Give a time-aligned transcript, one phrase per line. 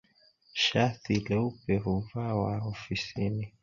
[0.55, 3.53] Shathi leupe huvawa hofisini